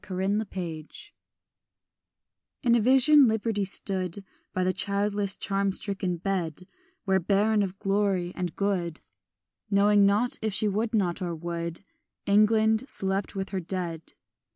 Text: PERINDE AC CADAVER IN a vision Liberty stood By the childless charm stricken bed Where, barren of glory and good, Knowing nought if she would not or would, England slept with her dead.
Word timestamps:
PERINDE 0.03 0.41
AC 0.41 0.57
CADAVER 0.83 1.11
IN 2.63 2.73
a 2.73 2.81
vision 2.81 3.27
Liberty 3.27 3.63
stood 3.63 4.25
By 4.51 4.63
the 4.63 4.73
childless 4.73 5.37
charm 5.37 5.71
stricken 5.71 6.17
bed 6.17 6.65
Where, 7.05 7.19
barren 7.19 7.61
of 7.61 7.77
glory 7.77 8.33
and 8.35 8.55
good, 8.55 8.99
Knowing 9.69 10.07
nought 10.07 10.39
if 10.41 10.55
she 10.55 10.67
would 10.67 10.95
not 10.95 11.21
or 11.21 11.35
would, 11.35 11.81
England 12.25 12.89
slept 12.89 13.35
with 13.35 13.49
her 13.49 13.59
dead. 13.59 14.13